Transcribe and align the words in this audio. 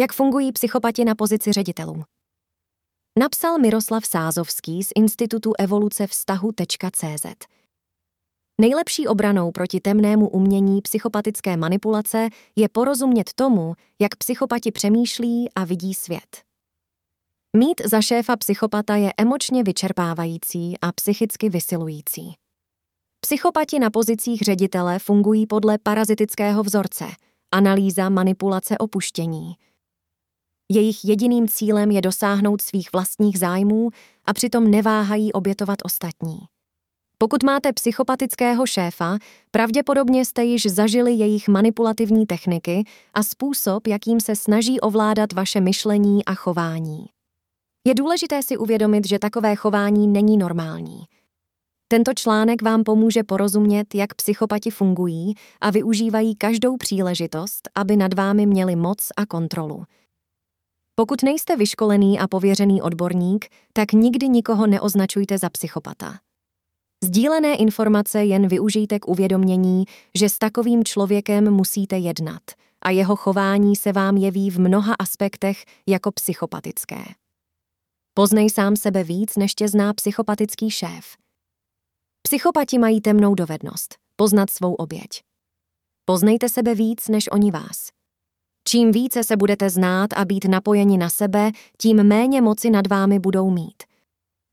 Jak 0.00 0.12
fungují 0.12 0.52
psychopati 0.52 1.04
na 1.04 1.14
pozici 1.14 1.52
ředitelů? 1.52 2.04
Napsal 3.18 3.58
Miroslav 3.58 4.06
Sázovský 4.06 4.82
z 4.82 4.88
Institutu 4.94 5.52
evoluce 5.58 6.06
vztahu.cz. 6.06 7.26
Nejlepší 8.60 9.06
obranou 9.06 9.52
proti 9.52 9.80
temnému 9.80 10.28
umění 10.28 10.82
psychopatické 10.82 11.56
manipulace 11.56 12.28
je 12.56 12.68
porozumět 12.68 13.32
tomu, 13.34 13.74
jak 14.00 14.16
psychopati 14.16 14.72
přemýšlí 14.72 15.50
a 15.54 15.64
vidí 15.64 15.94
svět. 15.94 16.42
Mít 17.56 17.80
za 17.84 18.00
šéfa 18.00 18.36
psychopata 18.36 18.96
je 18.96 19.12
emočně 19.16 19.62
vyčerpávající 19.62 20.74
a 20.82 20.92
psychicky 20.92 21.48
vysilující. 21.48 22.34
Psychopati 23.20 23.78
na 23.78 23.90
pozicích 23.90 24.40
ředitele 24.40 24.98
fungují 24.98 25.46
podle 25.46 25.78
parazitického 25.78 26.62
vzorce, 26.62 27.04
analýza, 27.52 28.08
manipulace, 28.08 28.78
opuštění. 28.78 29.54
Jejich 30.72 31.04
jediným 31.04 31.48
cílem 31.48 31.90
je 31.90 32.00
dosáhnout 32.00 32.60
svých 32.60 32.92
vlastních 32.92 33.38
zájmů 33.38 33.90
a 34.24 34.32
přitom 34.32 34.70
neváhají 34.70 35.32
obětovat 35.32 35.78
ostatní. 35.84 36.38
Pokud 37.18 37.42
máte 37.42 37.72
psychopatického 37.72 38.66
šéfa, 38.66 39.18
pravděpodobně 39.50 40.24
jste 40.24 40.44
již 40.44 40.66
zažili 40.66 41.12
jejich 41.12 41.48
manipulativní 41.48 42.26
techniky 42.26 42.84
a 43.14 43.22
způsob, 43.22 43.86
jakým 43.86 44.20
se 44.20 44.36
snaží 44.36 44.80
ovládat 44.80 45.32
vaše 45.32 45.60
myšlení 45.60 46.24
a 46.24 46.34
chování. 46.34 47.06
Je 47.86 47.94
důležité 47.94 48.42
si 48.42 48.56
uvědomit, 48.56 49.08
že 49.08 49.18
takové 49.18 49.56
chování 49.56 50.08
není 50.08 50.36
normální. 50.36 51.04
Tento 51.88 52.14
článek 52.14 52.62
vám 52.62 52.84
pomůže 52.84 53.24
porozumět, 53.24 53.94
jak 53.94 54.14
psychopati 54.14 54.70
fungují 54.70 55.34
a 55.60 55.70
využívají 55.70 56.36
každou 56.36 56.76
příležitost, 56.76 57.68
aby 57.74 57.96
nad 57.96 58.14
vámi 58.14 58.46
měli 58.46 58.76
moc 58.76 59.08
a 59.16 59.26
kontrolu. 59.26 59.84
Pokud 61.00 61.22
nejste 61.22 61.56
vyškolený 61.56 62.18
a 62.18 62.28
pověřený 62.28 62.82
odborník, 62.82 63.46
tak 63.72 63.92
nikdy 63.92 64.28
nikoho 64.28 64.66
neoznačujte 64.66 65.38
za 65.38 65.50
psychopata. 65.50 66.18
Sdílené 67.04 67.56
informace 67.56 68.24
jen 68.24 68.48
využijte 68.48 68.98
k 68.98 69.08
uvědomění, 69.08 69.84
že 70.14 70.28
s 70.28 70.38
takovým 70.38 70.84
člověkem 70.84 71.50
musíte 71.50 71.98
jednat 71.98 72.42
a 72.82 72.90
jeho 72.90 73.16
chování 73.16 73.76
se 73.76 73.92
vám 73.92 74.16
jeví 74.16 74.50
v 74.50 74.60
mnoha 74.60 74.94
aspektech 74.98 75.64
jako 75.86 76.12
psychopatické. 76.12 77.04
Poznej 78.14 78.50
sám 78.50 78.76
sebe 78.76 79.04
víc, 79.04 79.36
než 79.36 79.54
tě 79.54 79.68
zná 79.68 79.94
psychopatický 79.94 80.70
šéf. 80.70 81.16
Psychopati 82.22 82.78
mají 82.78 83.00
temnou 83.00 83.34
dovednost 83.34 83.94
poznat 84.16 84.50
svou 84.50 84.74
oběť. 84.74 85.22
Poznejte 86.04 86.48
sebe 86.48 86.74
víc, 86.74 87.08
než 87.08 87.28
oni 87.32 87.50
vás. 87.50 87.97
Čím 88.70 88.92
více 88.92 89.24
se 89.24 89.36
budete 89.36 89.70
znát 89.70 90.10
a 90.16 90.24
být 90.24 90.44
napojeni 90.44 90.98
na 90.98 91.10
sebe, 91.10 91.50
tím 91.78 92.02
méně 92.02 92.40
moci 92.40 92.70
nad 92.70 92.86
vámi 92.86 93.18
budou 93.18 93.50
mít. 93.50 93.82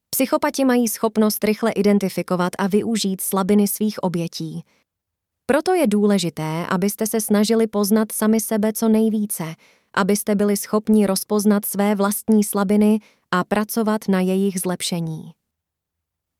Psychopati 0.10 0.66
mají 0.66 0.88
schopnost 0.88 1.44
rychle 1.44 1.72
identifikovat 1.72 2.54
a 2.58 2.68
využít 2.68 3.22
slabiny 3.22 3.68
svých 3.68 4.04
obětí. 4.04 4.64
Proto 5.46 5.74
je 5.74 5.88
důležité, 5.88 6.66
abyste 6.70 7.08
se 7.08 7.22
snažili 7.22 7.68
poznat 7.68 8.12
sami 8.12 8.40
sebe 8.40 8.74
co 8.74 8.90
nejvíce, 8.90 9.44
abyste 9.94 10.36
byli 10.36 10.58
schopni 10.58 11.06
rozpoznat 11.06 11.66
své 11.66 11.96
vlastní 11.96 12.44
slabiny 12.44 13.00
a 13.32 13.44
pracovat 13.44 14.02
na 14.08 14.22
jejich 14.22 14.60
zlepšení. 14.60 15.32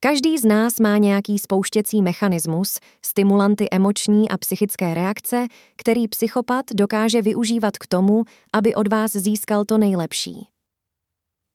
Každý 0.00 0.38
z 0.38 0.44
nás 0.44 0.80
má 0.80 0.98
nějaký 0.98 1.38
spouštěcí 1.38 2.02
mechanismus, 2.02 2.78
stimulanty 3.06 3.66
emoční 3.70 4.28
a 4.28 4.38
psychické 4.38 4.94
reakce, 4.94 5.46
který 5.76 6.08
psychopat 6.08 6.64
dokáže 6.74 7.22
využívat 7.22 7.78
k 7.78 7.86
tomu, 7.86 8.24
aby 8.52 8.74
od 8.74 8.88
vás 8.88 9.12
získal 9.12 9.64
to 9.64 9.78
nejlepší. 9.78 10.48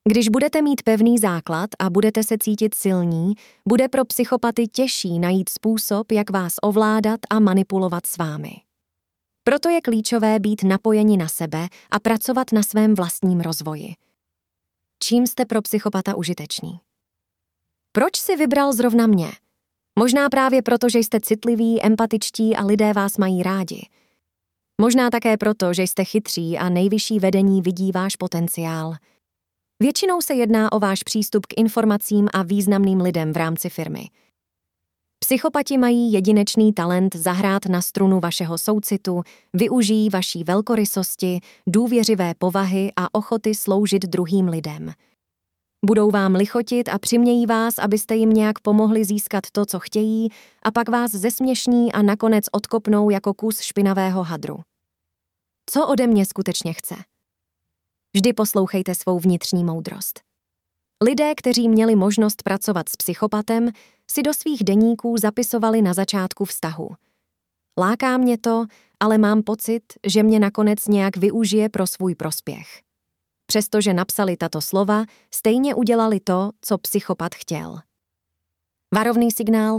Když 0.10 0.30
budete 0.30 0.62
mít 0.62 0.84
pevný 0.84 1.18
základ 1.18 1.70
a 1.80 1.90
budete 1.90 2.24
se 2.24 2.38
cítit 2.38 2.76
silní, 2.76 3.34
bude 3.68 3.88
pro 3.88 4.06
psychopaty 4.06 4.68
těžší 4.68 5.20
najít 5.20 5.50
způsob, 5.50 6.12
jak 6.12 6.30
vás 6.30 6.54
ovládat 6.62 7.20
a 7.30 7.40
manipulovat 7.40 8.06
s 8.06 8.18
vámi. 8.18 8.52
Proto 9.44 9.70
je 9.70 9.82
klíčové 9.82 10.40
být 10.40 10.64
napojeni 10.64 11.18
na 11.18 11.28
sebe 11.28 11.68
a 11.92 12.00
pracovat 12.00 12.52
na 12.54 12.64
svém 12.64 12.96
vlastním 12.96 13.40
rozvoji. 13.40 13.94
Čím 15.04 15.28
jste 15.28 15.46
pro 15.46 15.62
psychopata 15.62 16.16
užiteční? 16.16 16.80
Proč 17.92 18.18
si 18.18 18.36
vybral 18.36 18.74
zrovna 18.74 19.08
mě? 19.08 19.32
Možná 20.00 20.30
právě 20.30 20.62
proto, 20.62 20.90
že 20.90 21.00
jste 21.00 21.20
citliví, 21.20 21.84
empatičtí 21.84 22.56
a 22.56 22.66
lidé 22.66 22.94
vás 22.94 23.18
mají 23.18 23.44
rádi. 23.44 23.88
Možná 24.82 25.10
také 25.10 25.38
proto, 25.38 25.74
že 25.74 25.84
jste 25.84 26.04
chytří 26.04 26.58
a 26.58 26.70
nejvyšší 26.70 27.20
vedení 27.20 27.62
vidí 27.62 27.92
váš 27.92 28.16
potenciál. 28.16 28.94
Většinou 29.80 30.22
se 30.22 30.34
jedná 30.34 30.72
o 30.72 30.80
váš 30.80 31.04
přístup 31.04 31.46
k 31.46 31.54
informacím 31.58 32.28
a 32.34 32.44
významným 32.44 33.02
lidem 33.02 33.34
v 33.34 33.38
rámci 33.38 33.70
firmy. 33.70 34.06
Psychopati 35.20 35.78
mají 35.78 36.14
jedinečný 36.14 36.74
talent 36.74 37.16
zahrát 37.16 37.66
na 37.66 37.82
strunu 37.82 38.20
vašeho 38.20 38.58
soucitu, 38.58 39.22
využijí 39.54 40.10
vaší 40.10 40.44
velkorysosti, 40.44 41.40
důvěřivé 41.68 42.34
povahy 42.38 42.92
a 42.96 43.14
ochoty 43.14 43.56
sloužit 43.56 44.06
druhým 44.06 44.48
lidem. 44.48 44.94
Budou 45.86 46.12
vám 46.12 46.36
lichotit 46.36 46.90
a 46.90 47.00
přimějí 47.00 47.46
vás, 47.46 47.80
abyste 47.80 48.16
jim 48.16 48.30
nějak 48.30 48.60
pomohli 48.60 49.06
získat 49.06 49.44
to, 49.52 49.66
co 49.66 49.80
chtějí, 49.80 50.30
a 50.64 50.72
pak 50.72 50.90
vás 50.90 51.12
zesměšní 51.12 51.94
a 51.94 52.02
nakonec 52.02 52.46
odkopnou 52.52 53.10
jako 53.10 53.34
kus 53.34 53.60
špinavého 53.60 54.24
hadru. 54.24 54.60
Co 55.70 55.88
ode 55.88 56.08
mě 56.08 56.26
skutečně 56.26 56.74
chce? 56.74 56.96
Vždy 58.14 58.34
poslouchejte 58.34 58.96
svou 58.96 59.20
vnitřní 59.20 59.64
moudrost. 59.64 60.22
Lidé, 61.04 61.36
kteří 61.36 61.70
měli 61.70 61.96
možnost 61.96 62.44
pracovat 62.44 62.90
s 62.90 62.96
psychopatem, 62.96 63.70
si 64.12 64.24
do 64.24 64.34
svých 64.34 64.64
deníků 64.64 65.18
zapisovali 65.18 65.82
na 65.82 65.94
začátku 65.94 66.46
vztahu. 66.46 66.90
Láká 67.80 68.18
mě 68.18 68.38
to, 68.38 68.66
ale 69.00 69.18
mám 69.18 69.44
pocit, 69.44 69.84
že 70.08 70.24
mě 70.24 70.40
nakonec 70.40 70.88
nějak 70.88 71.18
využije 71.18 71.70
pro 71.70 71.88
svůj 71.88 72.16
prospěch. 72.16 72.91
Přestože 73.52 73.94
napsali 73.94 74.38
tato 74.38 74.62
slova, 74.62 75.06
stejně 75.34 75.76
udělali 75.76 76.20
to, 76.20 76.50
co 76.62 76.78
psychopat 76.78 77.36
chtěl. 77.36 77.78
Varovný 78.96 79.32
signál 79.32 79.78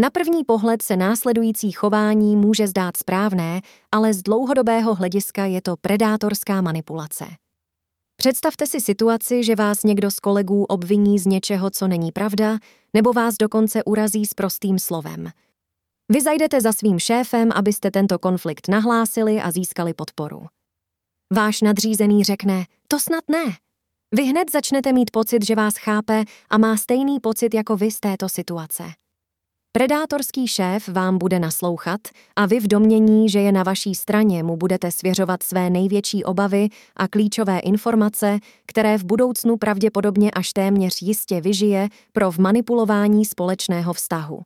na 0.00 0.10
první 0.10 0.44
pohled 0.44 0.82
se 0.82 0.96
následující 0.96 1.72
chování 1.72 2.36
může 2.36 2.66
zdát 2.66 2.96
správné, 2.96 3.60
ale 3.92 4.14
z 4.14 4.22
dlouhodobého 4.22 4.94
hlediska 4.94 5.44
je 5.44 5.62
to 5.62 5.76
predátorská 5.80 6.60
manipulace. 6.60 7.24
Představte 8.16 8.66
si 8.66 8.80
situaci, 8.80 9.44
že 9.44 9.56
vás 9.56 9.82
někdo 9.82 10.10
z 10.10 10.20
kolegů 10.20 10.64
obviní 10.64 11.18
z 11.18 11.26
něčeho, 11.26 11.70
co 11.70 11.88
není 11.88 12.12
pravda, 12.12 12.58
nebo 12.94 13.12
vás 13.12 13.34
dokonce 13.36 13.84
urazí 13.84 14.26
s 14.26 14.34
prostým 14.34 14.78
slovem. 14.78 15.30
Vy 16.08 16.20
zajdete 16.20 16.60
za 16.60 16.72
svým 16.72 16.98
šéfem, 16.98 17.50
abyste 17.54 17.90
tento 17.90 18.18
konflikt 18.18 18.68
nahlásili 18.68 19.40
a 19.40 19.50
získali 19.50 19.94
podporu. 19.94 20.46
Váš 21.34 21.60
nadřízený 21.60 22.24
řekne, 22.24 22.64
to 22.88 23.00
snad 23.00 23.24
ne. 23.30 23.44
Vy 24.16 24.22
hned 24.22 24.52
začnete 24.52 24.92
mít 24.92 25.10
pocit, 25.10 25.44
že 25.44 25.54
vás 25.54 25.76
chápe 25.76 26.24
a 26.50 26.58
má 26.58 26.76
stejný 26.76 27.20
pocit 27.20 27.54
jako 27.54 27.76
vy 27.76 27.90
z 27.90 28.00
této 28.00 28.28
situace. 28.28 28.82
Predátorský 29.72 30.48
šéf 30.48 30.88
vám 30.88 31.18
bude 31.18 31.38
naslouchat 31.38 32.00
a 32.36 32.46
vy 32.46 32.60
v 32.60 32.68
domnění, 32.68 33.28
že 33.28 33.40
je 33.40 33.52
na 33.52 33.62
vaší 33.62 33.94
straně, 33.94 34.42
mu 34.42 34.56
budete 34.56 34.90
svěřovat 34.90 35.42
své 35.42 35.70
největší 35.70 36.24
obavy 36.24 36.68
a 36.96 37.08
klíčové 37.08 37.58
informace, 37.58 38.38
které 38.66 38.98
v 38.98 39.04
budoucnu 39.04 39.56
pravděpodobně 39.56 40.30
až 40.30 40.52
téměř 40.52 41.02
jistě 41.02 41.40
vyžije 41.40 41.88
pro 42.12 42.30
vmanipulování 42.30 43.24
společného 43.24 43.92
vztahu. 43.92 44.40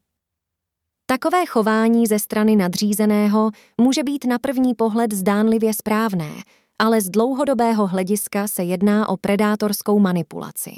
Takové 1.06 1.47
chování 1.47 2.06
ze 2.06 2.19
strany 2.19 2.56
nadřízeného 2.56 3.50
může 3.81 4.03
být 4.03 4.25
na 4.25 4.38
první 4.38 4.75
pohled 4.75 5.12
zdánlivě 5.15 5.75
správné, 5.75 6.31
ale 6.78 7.00
z 7.00 7.11
dlouhodobého 7.11 7.87
hlediska 7.87 8.49
se 8.49 8.64
jedná 8.64 9.08
o 9.08 9.17
predátorskou 9.17 9.99
manipulaci. 9.99 10.70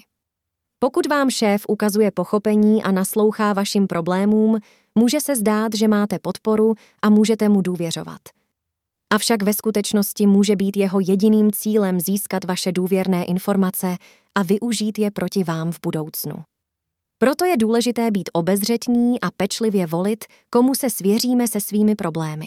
Pokud 0.78 1.06
vám 1.06 1.30
šéf 1.30 1.64
ukazuje 1.68 2.10
pochopení 2.10 2.82
a 2.82 2.92
naslouchá 2.92 3.52
vašim 3.52 3.86
problémům, 3.86 4.58
může 4.94 5.20
se 5.20 5.36
zdát, 5.36 5.74
že 5.74 5.88
máte 5.88 6.18
podporu 6.18 6.74
a 7.02 7.10
můžete 7.10 7.48
mu 7.48 7.62
důvěřovat. 7.62 8.20
Avšak 9.12 9.42
ve 9.42 9.54
skutečnosti 9.54 10.26
může 10.26 10.56
být 10.56 10.76
jeho 10.76 11.00
jediným 11.00 11.52
cílem 11.52 12.00
získat 12.00 12.44
vaše 12.44 12.72
důvěrné 12.72 13.24
informace 13.24 13.96
a 14.34 14.42
využít 14.42 14.98
je 14.98 15.10
proti 15.10 15.44
vám 15.44 15.72
v 15.72 15.78
budoucnu. 15.82 16.34
Proto 17.18 17.44
je 17.44 17.56
důležité 17.56 18.10
být 18.10 18.30
obezřetní 18.32 19.20
a 19.20 19.30
pečlivě 19.36 19.86
volit, 19.86 20.24
komu 20.50 20.74
se 20.74 20.90
svěříme 20.90 21.48
se 21.48 21.60
svými 21.60 21.94
problémy. 21.94 22.46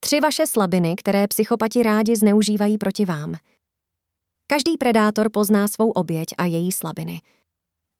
Tři 0.00 0.20
vaše 0.20 0.46
slabiny, 0.46 0.96
které 0.96 1.28
psychopati 1.28 1.82
rádi 1.82 2.16
zneužívají 2.16 2.78
proti 2.78 3.04
vám– 3.04 3.34
Každý 4.50 4.76
predátor 4.76 5.30
pozná 5.30 5.68
svou 5.68 5.90
oběť 5.90 6.26
a 6.38 6.44
její 6.44 6.72
slabiny. 6.72 7.20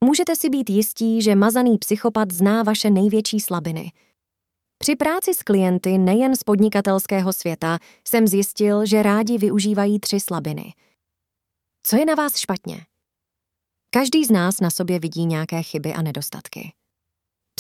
Můžete 0.04 0.36
si 0.36 0.48
být 0.48 0.70
jistí, 0.70 1.22
že 1.22 1.34
mazaný 1.34 1.78
psychopat 1.78 2.32
zná 2.32 2.62
vaše 2.62 2.90
největší 2.90 3.40
slabiny. 3.40 3.92
Při 4.78 4.96
práci 4.96 5.34
s 5.34 5.42
klienty 5.42 5.98
nejen 5.98 6.36
z 6.36 6.42
podnikatelského 6.42 7.32
světa 7.32 7.78
jsem 8.08 8.28
zjistil, 8.28 8.86
že 8.86 9.02
rádi 9.02 9.38
využívají 9.38 10.00
tři 10.00 10.20
slabiny. 10.20 10.74
Co 11.86 11.96
je 11.96 12.04
na 12.04 12.14
vás 12.14 12.36
špatně? 12.36 12.86
Každý 13.90 14.24
z 14.24 14.30
nás 14.30 14.60
na 14.60 14.70
sobě 14.70 14.98
vidí 14.98 15.26
nějaké 15.26 15.62
chyby 15.62 15.92
a 15.92 16.02
nedostatky. 16.02 16.72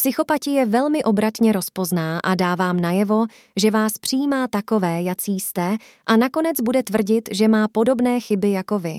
Psychopati 0.00 0.50
je 0.50 0.66
velmi 0.66 1.04
obratně 1.04 1.52
rozpozná 1.52 2.20
a 2.24 2.34
dá 2.34 2.54
vám 2.54 2.80
najevo, 2.80 3.26
že 3.56 3.70
vás 3.70 3.98
přijímá 3.98 4.48
takové, 4.48 5.02
jací 5.02 5.40
jste 5.40 5.76
a 6.06 6.16
nakonec 6.16 6.60
bude 6.60 6.82
tvrdit, 6.82 7.28
že 7.32 7.48
má 7.48 7.68
podobné 7.68 8.20
chyby 8.20 8.50
jako 8.50 8.78
vy. 8.78 8.94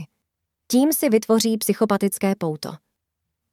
Tím 0.71 0.93
si 0.93 1.09
vytvoří 1.09 1.57
psychopatické 1.57 2.35
pouto. 2.35 2.69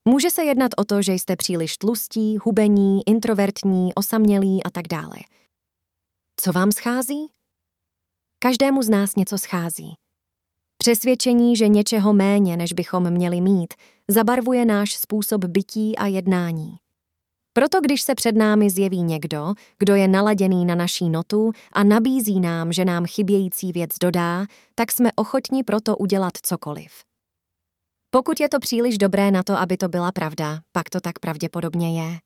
Může 0.04 0.30
se 0.30 0.44
jednat 0.44 0.70
o 0.76 0.84
to, 0.84 1.02
že 1.02 1.12
jste 1.12 1.36
příliš 1.36 1.76
tlustí, 1.76 2.38
hubení, 2.42 3.00
introvertní, 3.06 3.94
osamělí 3.94 4.64
a 4.64 4.70
tak 4.70 4.88
dále. 4.88 5.16
Co 6.36 6.52
vám 6.52 6.72
schází? 6.72 7.26
Každému 8.38 8.82
z 8.82 8.88
nás 8.88 9.16
něco 9.16 9.38
schází. 9.38 9.94
Přesvědčení, 10.78 11.56
že 11.56 11.68
něčeho 11.68 12.12
méně, 12.12 12.56
než 12.56 12.72
bychom 12.72 13.10
měli 13.10 13.40
mít, 13.40 13.74
zabarvuje 14.08 14.64
náš 14.64 14.94
způsob 14.94 15.44
bytí 15.44 15.98
a 15.98 16.06
jednání. 16.06 16.78
Proto 17.52 17.80
když 17.80 18.02
se 18.02 18.14
před 18.14 18.36
námi 18.36 18.70
zjeví 18.70 19.02
někdo, 19.02 19.54
kdo 19.78 19.94
je 19.94 20.08
naladěný 20.08 20.64
na 20.64 20.74
naší 20.74 21.10
notu 21.10 21.52
a 21.72 21.84
nabízí 21.84 22.40
nám, 22.40 22.72
že 22.72 22.84
nám 22.84 23.06
chybějící 23.06 23.72
věc 23.72 23.90
dodá, 24.02 24.46
tak 24.74 24.92
jsme 24.92 25.12
ochotni 25.12 25.64
proto 25.64 25.96
udělat 25.96 26.32
cokoliv. 26.42 26.90
Pokud 28.10 28.40
je 28.40 28.48
to 28.48 28.58
příliš 28.58 28.98
dobré 28.98 29.30
na 29.30 29.42
to, 29.42 29.58
aby 29.58 29.76
to 29.76 29.88
byla 29.88 30.12
pravda, 30.12 30.60
pak 30.72 30.90
to 30.90 31.00
tak 31.00 31.18
pravděpodobně 31.18 32.02
je. 32.02 32.18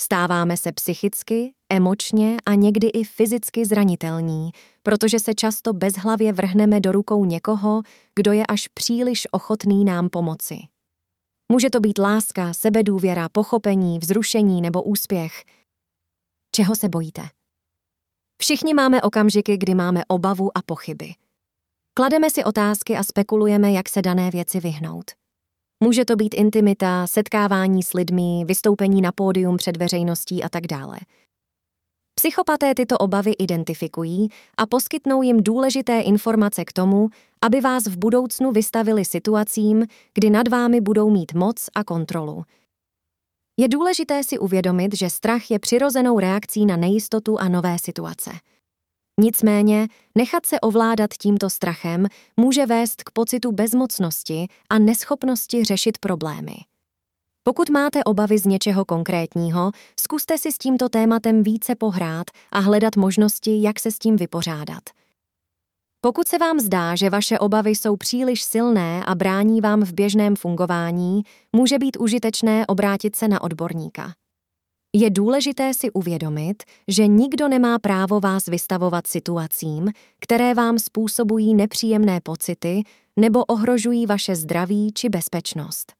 Stáváme 0.00 0.56
se 0.56 0.72
psychicky, 0.72 1.52
emočně 1.72 2.36
a 2.46 2.54
někdy 2.54 2.86
i 2.86 3.04
fyzicky 3.04 3.64
zranitelní, 3.64 4.50
protože 4.82 5.18
se 5.18 5.34
často 5.34 5.72
bezhlavě 5.72 6.32
vrhneme 6.32 6.80
do 6.80 6.92
rukou 6.92 7.24
někoho, 7.24 7.82
kdo 8.14 8.32
je 8.32 8.46
až 8.46 8.68
příliš 8.68 9.26
ochotný 9.30 9.84
nám 9.84 10.08
pomoci. 10.08 10.58
Může 11.52 11.70
to 11.70 11.80
být 11.80 11.98
láska, 11.98 12.54
sebedůvěra, 12.54 13.28
pochopení, 13.28 13.98
vzrušení 13.98 14.60
nebo 14.60 14.82
úspěch. 14.82 15.44
Čeho 16.54 16.76
se 16.76 16.88
bojíte? 16.88 17.22
Všichni 18.40 18.74
máme 18.74 19.02
okamžiky, 19.02 19.56
kdy 19.56 19.74
máme 19.74 20.02
obavu 20.08 20.58
a 20.58 20.62
pochyby. 20.62 21.14
Klademe 21.94 22.30
si 22.30 22.44
otázky 22.44 22.96
a 22.96 23.02
spekulujeme, 23.02 23.72
jak 23.72 23.88
se 23.88 24.02
dané 24.02 24.30
věci 24.30 24.60
vyhnout. 24.60 25.10
Může 25.84 26.04
to 26.04 26.16
být 26.16 26.34
intimita, 26.34 27.06
setkávání 27.06 27.82
s 27.82 27.92
lidmi, 27.92 28.44
vystoupení 28.44 29.02
na 29.02 29.12
pódium 29.12 29.56
před 29.56 29.76
veřejností 29.76 30.44
a 30.44 30.48
tak 30.48 30.66
dále. 30.66 30.98
Psychopaté 32.14 32.74
tyto 32.74 32.98
obavy 32.98 33.32
identifikují 33.32 34.28
a 34.56 34.66
poskytnou 34.66 35.22
jim 35.22 35.42
důležité 35.42 36.00
informace 36.00 36.64
k 36.64 36.72
tomu, 36.72 37.08
aby 37.42 37.60
vás 37.60 37.84
v 37.84 37.96
budoucnu 37.98 38.52
vystavili 38.52 39.04
situacím, 39.04 39.86
kdy 40.14 40.30
nad 40.30 40.48
vámi 40.48 40.80
budou 40.80 41.10
mít 41.10 41.34
moc 41.34 41.68
a 41.74 41.84
kontrolu. 41.84 42.44
Je 43.60 43.68
důležité 43.68 44.22
si 44.24 44.38
uvědomit, 44.38 44.96
že 44.96 45.10
strach 45.10 45.50
je 45.50 45.58
přirozenou 45.58 46.18
reakcí 46.18 46.66
na 46.66 46.76
nejistotu 46.76 47.40
a 47.40 47.48
nové 47.48 47.76
situace. 47.78 48.30
Nicméně, 49.20 49.88
nechat 50.14 50.46
se 50.46 50.60
ovládat 50.60 51.10
tímto 51.14 51.50
strachem 51.50 52.06
může 52.36 52.66
vést 52.66 53.02
k 53.02 53.10
pocitu 53.10 53.52
bezmocnosti 53.52 54.46
a 54.70 54.78
neschopnosti 54.78 55.64
řešit 55.64 55.98
problémy. 55.98 56.56
Pokud 57.42 57.70
máte 57.70 58.04
obavy 58.04 58.38
z 58.38 58.46
něčeho 58.46 58.84
konkrétního, 58.84 59.72
zkuste 60.00 60.38
si 60.38 60.52
s 60.52 60.58
tímto 60.58 60.88
tématem 60.88 61.42
více 61.42 61.74
pohrát 61.74 62.26
a 62.52 62.58
hledat 62.58 62.96
možnosti, 62.96 63.62
jak 63.62 63.80
se 63.80 63.90
s 63.90 63.98
tím 63.98 64.16
vypořádat. 64.16 64.82
Pokud 66.00 66.28
se 66.28 66.38
vám 66.38 66.60
zdá, 66.60 66.96
že 66.96 67.10
vaše 67.10 67.38
obavy 67.38 67.70
jsou 67.70 67.96
příliš 67.96 68.42
silné 68.42 69.04
a 69.04 69.14
brání 69.14 69.60
vám 69.60 69.82
v 69.82 69.92
běžném 69.92 70.36
fungování, 70.36 71.22
může 71.56 71.78
být 71.78 71.96
užitečné 71.96 72.66
obrátit 72.66 73.16
se 73.16 73.28
na 73.28 73.42
odborníka. 73.42 74.12
Je 74.94 75.10
důležité 75.10 75.74
si 75.74 75.90
uvědomit, 75.90 76.62
že 76.88 77.06
nikdo 77.06 77.48
nemá 77.48 77.78
právo 77.78 78.20
vás 78.20 78.46
vystavovat 78.46 79.06
situacím, 79.06 79.90
které 80.20 80.54
vám 80.54 80.78
způsobují 80.78 81.54
nepříjemné 81.54 82.20
pocity 82.20 82.82
nebo 83.16 83.44
ohrožují 83.44 84.06
vaše 84.06 84.36
zdraví 84.36 84.92
či 84.94 85.08
bezpečnost. 85.08 85.97